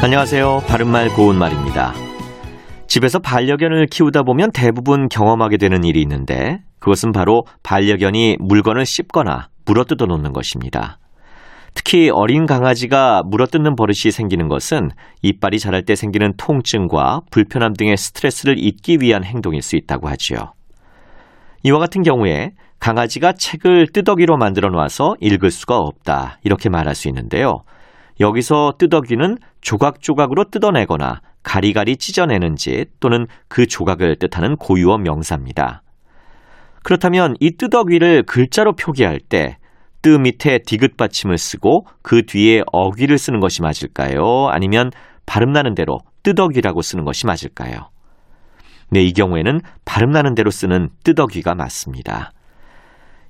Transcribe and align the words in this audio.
안녕하세요. 0.00 0.62
바른말 0.68 1.08
고운말입니다. 1.08 1.92
집에서 2.86 3.18
반려견을 3.18 3.86
키우다 3.86 4.22
보면 4.22 4.52
대부분 4.52 5.08
경험하게 5.08 5.56
되는 5.56 5.82
일이 5.82 6.00
있는데 6.02 6.60
그것은 6.78 7.10
바로 7.10 7.42
반려견이 7.64 8.36
물건을 8.38 8.86
씹거나 8.86 9.48
물어뜯어 9.66 10.06
놓는 10.06 10.32
것입니다. 10.32 11.00
특히 11.74 12.10
어린 12.12 12.46
강아지가 12.46 13.22
물어뜯는 13.26 13.74
버릇이 13.74 14.12
생기는 14.12 14.46
것은 14.46 14.90
이빨이 15.22 15.58
자랄 15.58 15.84
때 15.84 15.96
생기는 15.96 16.32
통증과 16.36 17.22
불편함 17.32 17.72
등의 17.72 17.96
스트레스를 17.96 18.54
잊기 18.56 18.98
위한 19.00 19.24
행동일 19.24 19.62
수 19.62 19.76
있다고 19.76 20.08
하지요. 20.08 20.52
이와 21.64 21.80
같은 21.80 22.02
경우에 22.02 22.52
강아지가 22.78 23.32
책을 23.32 23.88
뜯어기로 23.92 24.36
만들어 24.36 24.70
놔서 24.70 25.16
읽을 25.20 25.50
수가 25.50 25.76
없다. 25.76 26.38
이렇게 26.44 26.68
말할 26.68 26.94
수 26.94 27.08
있는데요. 27.08 27.64
여기서 28.20 28.74
뜯어기는 28.78 29.36
조각조각으로 29.60 30.44
뜯어내거나 30.50 31.20
가리가리 31.42 31.96
찢어내는 31.96 32.56
짓 32.56 32.86
또는 33.00 33.26
그 33.48 33.66
조각을 33.66 34.16
뜻하는 34.16 34.56
고유어 34.56 34.98
명사입니다. 34.98 35.82
그렇다면 36.82 37.34
이 37.40 37.56
뜯어귀를 37.56 38.24
글자로 38.24 38.74
표기할 38.74 39.20
때 39.20 39.58
뜨 40.00 40.10
밑에 40.10 40.60
디귿 40.64 40.96
받침을 40.96 41.38
쓰고 41.38 41.84
그 42.02 42.24
뒤에 42.24 42.62
어귀를 42.72 43.18
쓰는 43.18 43.40
것이 43.40 43.62
맞을까요? 43.62 44.48
아니면 44.50 44.90
발음나는 45.26 45.74
대로 45.74 45.98
뜯어귀라고 46.22 46.82
쓰는 46.82 47.04
것이 47.04 47.26
맞을까요? 47.26 47.90
네, 48.90 49.02
이 49.02 49.12
경우에는 49.12 49.60
발음나는 49.84 50.34
대로 50.34 50.50
쓰는 50.50 50.88
뜯어귀가 51.04 51.54
맞습니다. 51.54 52.30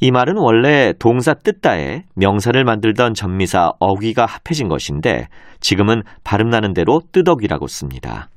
이 0.00 0.10
말은 0.10 0.34
원래 0.36 0.92
동사 0.98 1.34
뜻다에 1.34 2.02
명사를 2.16 2.62
만들던 2.62 3.14
전미사 3.14 3.72
어귀가 3.78 4.26
합해진 4.26 4.68
것인데 4.68 5.28
지금은 5.60 6.02
발음나는 6.24 6.74
대로 6.74 7.00
뜨덕이라고 7.12 7.66
씁니다. 7.68 8.28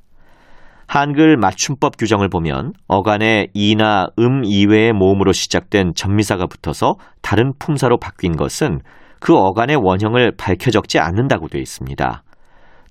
한글 0.86 1.36
맞춤법 1.36 1.98
규정을 1.98 2.30
보면 2.30 2.72
어간에 2.86 3.48
이나 3.52 4.06
음 4.18 4.42
이외의 4.44 4.92
모음으로 4.92 5.32
시작된 5.32 5.92
전미사가 5.94 6.46
붙어서 6.46 6.94
다른 7.20 7.52
품사로 7.58 7.98
바뀐 7.98 8.36
것은 8.36 8.80
그 9.20 9.36
어간의 9.36 9.76
원형을 9.76 10.32
밝혀 10.38 10.70
적지 10.70 10.98
않는다고 10.98 11.48
되어 11.48 11.60
있습니다. 11.60 12.22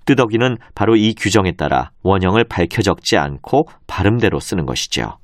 뜨덕이는 0.04 0.56
바로 0.74 0.94
이 0.94 1.14
규정에 1.14 1.52
따라 1.52 1.90
원형을 2.04 2.44
밝혀 2.44 2.82
적지 2.82 3.18
않고 3.18 3.64
발음대로 3.88 4.38
쓰는 4.38 4.64
것이죠. 4.64 5.16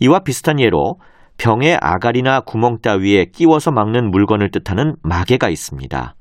이와 0.00 0.20
비슷한 0.20 0.58
예로 0.58 0.96
병의 1.40 1.78
아가리나 1.80 2.40
구멍 2.40 2.80
따위에 2.82 3.24
끼워서 3.32 3.70
막는 3.70 4.10
물건을 4.10 4.50
뜻하는 4.50 4.96
마개가 5.02 5.48
있습니다. 5.48 6.14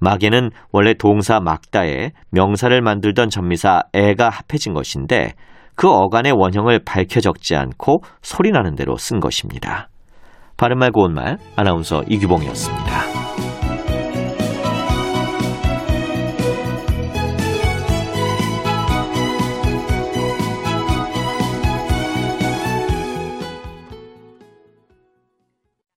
마개는 0.00 0.50
원래 0.70 0.92
동사 0.92 1.40
막다에 1.40 2.10
명사를 2.30 2.78
만들던 2.82 3.30
전미사 3.30 3.84
애가 3.94 4.28
합해진 4.28 4.74
것인데 4.74 5.32
그 5.76 5.88
어간의 5.88 6.32
원형을 6.32 6.80
밝혀 6.84 7.20
적지 7.20 7.56
않고 7.56 8.02
소리나는 8.20 8.74
대로 8.74 8.98
쓴 8.98 9.18
것입니다. 9.18 9.88
바른말 10.58 10.90
고운말 10.90 11.38
아나운서 11.56 12.02
이규봉이었습니다. 12.06 13.19